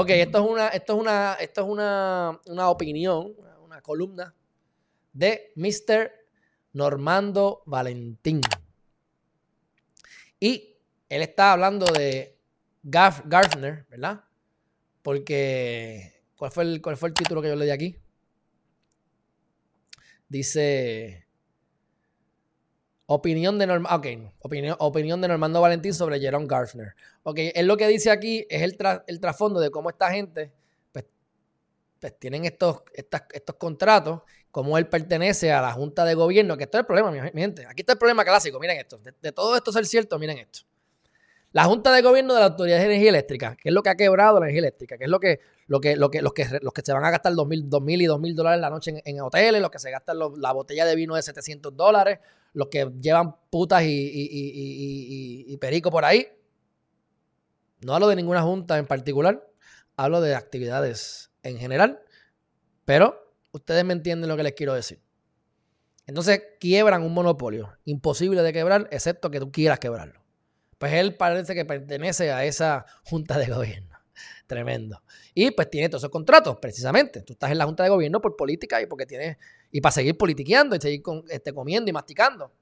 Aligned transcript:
Ok, 0.00 0.10
esto 0.10 0.38
es 0.38 0.48
una, 0.48 0.68
esto 0.68 0.94
es 0.94 1.00
una, 1.00 1.34
esto 1.40 1.60
es 1.62 1.66
una, 1.66 2.40
una 2.46 2.70
opinión, 2.70 3.34
una 3.64 3.80
columna 3.82 4.32
de 5.12 5.52
Mr. 5.56 6.12
Normando 6.72 7.64
Valentín. 7.66 8.40
Y 10.38 10.76
él 11.08 11.22
está 11.22 11.52
hablando 11.52 11.84
de 11.86 12.38
Garfner, 12.84 13.86
¿verdad? 13.90 14.22
Porque, 15.02 16.22
¿cuál 16.36 16.52
fue, 16.52 16.62
el, 16.62 16.80
¿cuál 16.80 16.96
fue 16.96 17.08
el 17.08 17.14
título 17.16 17.42
que 17.42 17.48
yo 17.48 17.56
le 17.56 17.64
di 17.64 17.72
aquí? 17.72 17.96
Dice, 20.28 21.26
opinión 23.10 23.58
de, 23.58 23.64
opinión, 24.40 24.76
opinión 24.78 25.20
de 25.22 25.28
Normando 25.28 25.62
Valentín 25.62 25.94
sobre 25.94 26.20
Jerome 26.20 26.46
Garfner. 26.46 26.94
Ok, 27.22 27.38
él 27.54 27.66
lo 27.66 27.78
que 27.78 27.88
dice 27.88 28.10
aquí 28.10 28.46
es 28.50 28.60
el, 28.60 28.76
el 29.06 29.20
trasfondo 29.20 29.60
de 29.60 29.70
cómo 29.70 29.88
esta 29.88 30.10
gente 30.10 30.52
pues, 30.92 31.06
pues 31.98 32.18
tienen 32.18 32.44
estos, 32.44 32.82
estos 32.92 33.56
contratos, 33.56 34.20
cómo 34.50 34.76
él 34.76 34.88
pertenece 34.88 35.50
a 35.52 35.62
la 35.62 35.72
Junta 35.72 36.04
de 36.04 36.12
Gobierno, 36.12 36.58
que 36.58 36.64
esto 36.64 36.76
es 36.76 36.80
el 36.80 36.86
problema, 36.86 37.10
mi, 37.10 37.40
gente. 37.40 37.64
Aquí 37.64 37.80
está 37.80 37.94
el 37.94 37.98
problema 37.98 38.26
clásico, 38.26 38.60
miren 38.60 38.76
esto. 38.76 38.98
De, 38.98 39.32
todo 39.32 39.56
esto 39.56 39.72
ser 39.72 39.86
cierto, 39.86 40.18
miren 40.18 40.36
esto. 40.36 40.60
La 41.52 41.64
Junta 41.64 41.90
de 41.92 42.02
Gobierno 42.02 42.34
de 42.34 42.40
la 42.40 42.46
Autoridad 42.46 42.76
de 42.76 42.84
Energía 42.84 43.08
Eléctrica, 43.08 43.56
que 43.56 43.70
es 43.70 43.74
lo 43.74 43.82
que 43.82 43.88
ha 43.88 43.96
quebrado 43.96 44.38
la 44.38 44.46
energía 44.46 44.60
eléctrica, 44.60 44.98
que 44.98 45.04
es 45.04 45.10
lo 45.10 45.18
que, 45.18 45.40
lo 45.66 45.80
que, 45.80 45.96
lo 45.96 46.10
que, 46.10 46.20
los, 46.20 46.34
que 46.34 46.46
los 46.60 46.74
que 46.74 46.82
se 46.82 46.92
van 46.92 47.06
a 47.06 47.10
gastar 47.10 47.32
dos 47.34 47.46
mil, 47.46 48.02
y 48.02 48.04
dos 48.04 48.20
mil 48.20 48.34
dólares 48.34 48.60
la 48.60 48.68
noche 48.68 49.00
en, 49.02 49.20
hoteles, 49.22 49.62
los 49.62 49.70
que 49.70 49.78
se 49.78 49.90
gastan 49.90 50.18
la 50.18 50.52
botella 50.52 50.84
de 50.84 50.94
vino 50.94 51.14
de 51.14 51.22
700 51.22 51.74
dólares, 51.74 52.18
los 52.52 52.68
que 52.68 52.90
llevan 53.00 53.36
putas 53.50 53.82
y, 53.84 55.56
perico 55.60 55.90
por 55.90 56.04
ahí. 56.04 56.26
No 57.80 57.94
hablo 57.94 58.08
de 58.08 58.16
ninguna 58.16 58.42
junta 58.42 58.78
en 58.78 58.86
particular, 58.86 59.48
hablo 59.96 60.20
de 60.20 60.34
actividades 60.34 61.30
en 61.42 61.58
general, 61.58 62.00
pero 62.84 63.34
ustedes 63.52 63.84
me 63.84 63.92
entienden 63.92 64.28
lo 64.28 64.36
que 64.36 64.42
les 64.42 64.52
quiero 64.52 64.74
decir. 64.74 65.00
Entonces 66.06 66.42
quiebran 66.58 67.02
un 67.02 67.12
monopolio, 67.12 67.76
imposible 67.84 68.42
de 68.42 68.52
quebrar, 68.52 68.88
excepto 68.90 69.30
que 69.30 69.40
tú 69.40 69.52
quieras 69.52 69.78
quebrarlo. 69.78 70.22
Pues 70.78 70.92
él 70.94 71.14
parece 71.16 71.54
que 71.54 71.64
pertenece 71.64 72.32
a 72.32 72.44
esa 72.44 72.86
junta 73.04 73.38
de 73.38 73.46
gobierno. 73.46 73.97
Tremendo. 74.46 75.02
Y 75.34 75.50
pues 75.50 75.70
tiene 75.70 75.88
todos 75.88 76.02
esos 76.02 76.10
contratos, 76.10 76.56
precisamente. 76.60 77.22
Tú 77.22 77.34
estás 77.34 77.50
en 77.50 77.58
la 77.58 77.64
junta 77.64 77.82
de 77.82 77.90
gobierno 77.90 78.20
por 78.20 78.36
política 78.36 78.80
y 78.80 78.86
porque 78.86 79.06
tienes. 79.06 79.36
Y 79.70 79.80
para 79.80 79.92
seguir 79.92 80.16
politiqueando 80.16 80.76
y 80.76 80.80
seguir 80.80 81.02
este, 81.28 81.52
comiendo 81.52 81.90
y 81.90 81.92
masticando. 81.92 82.52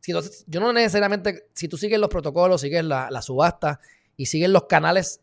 Si, 0.00 0.12
yo 0.46 0.60
no 0.60 0.72
necesariamente. 0.72 1.48
Si 1.54 1.68
tú 1.68 1.76
sigues 1.76 1.98
los 1.98 2.08
protocolos, 2.08 2.60
sigues 2.60 2.84
la, 2.84 3.22
subasta 3.22 3.80
y 4.16 4.26
sigues 4.26 4.50
los 4.50 4.64
canales 4.64 5.20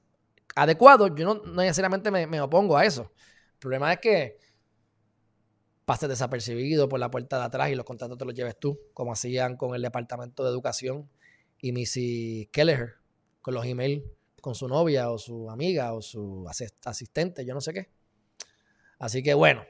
adecuados, 0.56 1.12
yo 1.16 1.26
no, 1.26 1.54
necesariamente 1.54 2.12
me, 2.12 2.28
me, 2.28 2.42
opongo 2.42 2.78
a 2.78 2.86
eso. 2.86 3.12
El 3.54 3.60
problema 3.60 3.94
es 3.94 4.00
que 4.00 4.38
pases 5.86 6.10
desapercibido 6.10 6.88
por 6.88 7.00
la 7.00 7.10
puerta 7.10 7.40
de 7.40 7.46
atrás 7.46 7.70
y 7.72 7.76
los 7.76 7.86
contratos 7.86 8.18
te 8.18 8.26
los 8.26 8.34
lleves 8.34 8.60
tú, 8.60 8.80
como 8.94 9.12
hacían 9.12 9.58
con 9.58 9.74
el 9.74 9.82
Departamento 9.82 10.44
de 10.44 10.50
Educación 10.50 11.10
y 11.62 11.72
Missy 11.72 12.50
Kelleher 12.52 12.96
con 13.42 13.54
los 13.54 13.66
emails 13.66 14.04
con 14.40 14.56
su 14.56 14.68
novia 14.68 15.10
o 15.12 15.18
su 15.18 15.50
amiga 15.50 15.94
o 15.94 16.02
su 16.02 16.46
asistente, 16.86 17.46
yo 17.46 17.54
no 17.54 17.62
sé 17.62 17.74
qué. 17.74 17.90
Así 18.98 19.24
que 19.24 19.34
bueno, 19.34 19.64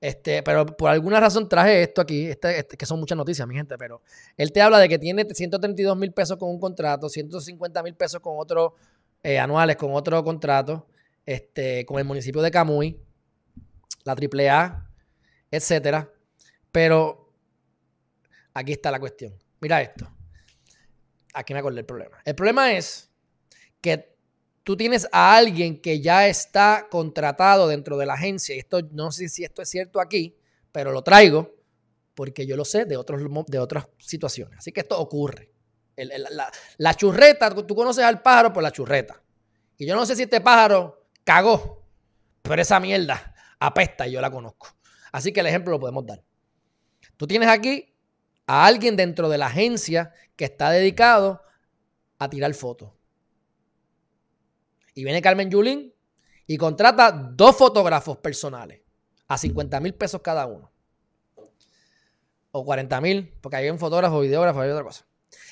este, 0.00 0.42
pero 0.42 0.66
por 0.66 0.90
alguna 0.90 1.20
razón 1.20 1.48
traje 1.48 1.82
esto 1.82 2.00
aquí, 2.00 2.26
este, 2.26 2.58
este, 2.58 2.76
que 2.76 2.86
son 2.86 3.00
muchas 3.00 3.16
noticias, 3.16 3.46
mi 3.48 3.54
gente, 3.54 3.76
pero 3.78 4.02
él 4.36 4.52
te 4.52 4.60
habla 4.60 4.78
de 4.78 4.88
que 4.88 4.98
tiene 4.98 5.24
132 5.24 5.96
mil 5.96 6.12
pesos 6.12 6.36
con 6.36 6.50
un 6.50 6.60
contrato, 6.60 7.08
150 7.08 7.82
mil 7.82 7.94
pesos 7.94 8.20
con 8.20 8.34
otro, 8.38 8.74
eh, 9.22 9.38
anuales 9.38 9.76
con 9.76 9.94
otro 9.94 10.22
contrato, 10.22 10.86
este, 11.24 11.86
con 11.86 11.98
el 11.98 12.04
municipio 12.04 12.42
de 12.42 12.50
Camuy, 12.50 13.00
la 14.04 14.12
AAA, 14.12 14.90
etcétera. 15.50 16.10
Pero 16.70 17.32
aquí 18.52 18.72
está 18.72 18.90
la 18.90 19.00
cuestión. 19.00 19.34
Mira 19.60 19.80
esto 19.80 20.16
aquí 21.36 21.52
me 21.52 21.60
acordé 21.60 21.80
el 21.80 21.86
problema. 21.86 22.18
El 22.24 22.34
problema 22.34 22.72
es 22.72 23.05
que 23.86 24.16
tú 24.64 24.76
tienes 24.76 25.06
a 25.12 25.36
alguien 25.36 25.80
que 25.80 26.00
ya 26.00 26.26
está 26.26 26.88
contratado 26.90 27.68
dentro 27.68 27.96
de 27.96 28.04
la 28.04 28.14
agencia, 28.14 28.56
y 28.56 28.58
esto 28.58 28.80
no 28.90 29.12
sé 29.12 29.28
si 29.28 29.44
esto 29.44 29.62
es 29.62 29.68
cierto 29.68 30.00
aquí, 30.00 30.36
pero 30.72 30.90
lo 30.90 31.02
traigo 31.02 31.54
porque 32.16 32.46
yo 32.46 32.56
lo 32.56 32.64
sé 32.64 32.84
de, 32.84 32.96
otros, 32.96 33.22
de 33.46 33.58
otras 33.60 33.86
situaciones. 33.98 34.58
Así 34.58 34.72
que 34.72 34.80
esto 34.80 34.98
ocurre. 34.98 35.52
la, 36.78 36.94
churreta, 36.94 37.54
tú 37.64 37.76
conoces 37.76 38.04
al 38.04 38.22
pájaro 38.22 38.52
por 38.52 38.64
la 38.64 38.72
churreta. 38.72 39.22
Y 39.78 39.86
yo 39.86 39.94
no 39.94 40.04
sé 40.04 40.16
si 40.16 40.24
este 40.24 40.40
pájaro 40.40 41.06
cagó, 41.22 41.86
pero 42.42 42.60
esa 42.60 42.80
mierda 42.80 43.34
apesta 43.60 44.08
y 44.08 44.12
yo 44.12 44.20
la 44.20 44.32
conozco. 44.32 44.66
Así 45.12 45.32
que 45.32 45.40
el 45.40 45.46
ejemplo 45.46 45.70
lo 45.70 45.78
podemos 45.78 46.04
dar. 46.04 46.24
Tú 47.16 47.28
tienes 47.28 47.48
aquí 47.48 47.94
a 48.48 48.66
alguien 48.66 48.96
dentro 48.96 49.28
de 49.28 49.38
la 49.38 49.46
agencia 49.46 50.12
que 50.34 50.46
está 50.46 50.70
dedicado 50.70 51.42
a 52.18 52.28
tirar 52.28 52.52
fotos. 52.54 52.95
Y 54.96 55.04
viene 55.04 55.20
Carmen 55.20 55.50
Yulín 55.50 55.94
y 56.46 56.56
contrata 56.56 57.12
dos 57.12 57.54
fotógrafos 57.54 58.16
personales 58.16 58.80
a 59.28 59.36
50 59.36 59.78
mil 59.80 59.94
pesos 59.94 60.22
cada 60.22 60.46
uno. 60.46 60.72
O 62.50 62.64
40 62.64 62.98
mil, 63.02 63.34
porque 63.42 63.58
hay 63.58 63.68
un 63.68 63.78
fotógrafo, 63.78 64.20
videógrafo, 64.20 64.62
hay 64.62 64.70
otra 64.70 64.82
cosa. 64.82 65.06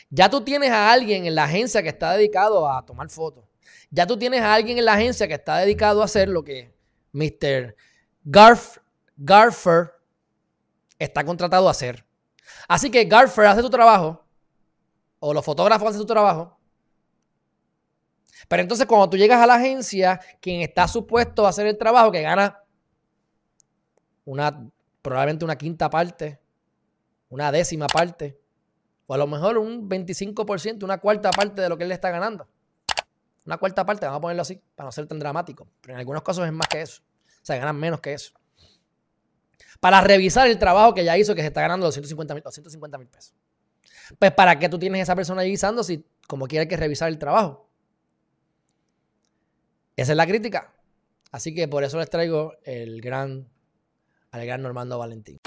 Ya 0.09 0.31
tú 0.31 0.41
tienes 0.41 0.71
a 0.71 0.91
alguien 0.91 1.27
en 1.27 1.35
la 1.35 1.45
agencia 1.45 1.83
que 1.83 1.91
está 1.91 2.15
dedicado 2.15 2.67
a 2.67 2.87
tomar 2.87 3.11
fotos. 3.11 3.45
Ya 3.91 4.07
tú 4.07 4.17
tienes 4.17 4.41
a 4.41 4.55
alguien 4.55 4.79
en 4.79 4.87
la 4.87 4.95
agencia 4.95 5.29
que 5.29 5.35
está 5.35 5.59
dedicado 5.59 6.01
a 6.01 6.07
hacer 6.07 6.31
lo 6.31 6.43
que 6.43 6.75
Mr. 7.13 7.77
Garf, 8.25 8.79
Garfer 9.15 9.93
está 10.99 11.23
contratado 11.23 11.69
a 11.69 11.73
hacer. 11.73 12.07
Así 12.67 12.91
que 12.91 13.05
Garfer 13.05 13.45
hace 13.45 13.61
tu 13.61 13.69
trabajo, 13.69 14.25
o 15.19 15.35
los 15.35 15.45
fotógrafos 15.45 15.89
hacen 15.89 16.01
tu 16.01 16.07
trabajo. 16.07 16.59
Pero 18.49 18.63
entonces 18.63 18.87
cuando 18.87 19.11
tú 19.11 19.17
llegas 19.17 19.41
a 19.41 19.47
la 19.47 19.55
agencia, 19.55 20.21
quien 20.41 20.61
está 20.61 20.89
supuesto 20.89 21.47
a 21.47 21.51
hacer 21.51 21.67
el 21.67 21.79
trabajo, 21.79 22.11
que 22.11 22.23
gana 22.23 22.61
una, 24.25 24.69
probablemente 25.03 25.45
una 25.45 25.57
quinta 25.57 25.91
parte, 25.91 26.41
una 27.29 27.51
décima 27.51 27.87
parte, 27.87 28.39
o 29.07 29.15
a 29.15 29.19
lo 29.19 29.27
mejor 29.27 29.59
un 29.59 29.89
25%, 29.89 30.85
una 30.85 30.99
cuarta 30.99 31.31
parte 31.31 31.61
de 31.61 31.69
lo 31.69 31.77
que 31.77 31.85
él 31.85 31.93
está 31.93 32.11
ganando. 32.11 32.49
Una 33.47 33.59
cuarta 33.59 33.85
parte, 33.85 34.07
vamos 34.07 34.19
a 34.19 34.21
ponerlo 34.23 34.43
así, 34.43 34.61
para 34.75 34.87
no 34.87 34.93
ser 34.93 35.07
tan 35.07 35.19
dramático. 35.19 35.69
Pero 35.83 35.95
en 35.95 35.99
algunos 36.01 36.23
casos 36.23 36.47
es 36.47 36.53
más 36.53 36.67
que 36.69 36.81
eso. 36.81 37.03
O 37.03 37.45
sea, 37.45 37.57
ganan 37.57 37.77
menos 37.77 38.01
que 38.01 38.15
eso 38.15 38.33
para 39.85 40.01
revisar 40.01 40.49
el 40.49 40.59
trabajo 40.59 40.95
que 40.95 41.05
ya 41.05 41.19
hizo, 41.19 41.35
que 41.35 41.43
se 41.43 41.49
está 41.49 41.61
ganando 41.61 41.85
250 41.85 42.33
mil 42.33 43.07
pesos. 43.07 43.35
Pues, 44.19 44.33
¿para 44.33 44.59
qué 44.59 44.71
tú 44.71 44.79
tienes 44.79 45.03
esa 45.03 45.15
persona 45.15 45.43
revisando 45.43 45.85
si 45.85 46.07
como 46.27 46.47
quiere 46.47 46.67
que 46.67 46.75
revisar 46.75 47.11
el 47.11 47.19
trabajo? 47.19 47.69
Esa 49.97 50.13
es 50.13 50.17
la 50.17 50.27
crítica. 50.27 50.75
Así 51.31 51.55
que 51.55 51.69
por 51.69 51.85
eso 51.85 51.99
les 51.99 52.11
traigo 52.11 52.55
el 52.65 53.01
gran, 53.01 53.49
al 54.31 54.47
gran 54.47 54.63
Normando 54.63 54.99
Valentín. 54.99 55.39